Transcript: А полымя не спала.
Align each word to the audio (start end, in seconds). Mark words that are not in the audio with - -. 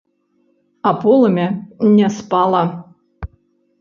А 0.87 0.91
полымя 1.01 1.47
не 1.95 2.07
спала. 2.17 2.63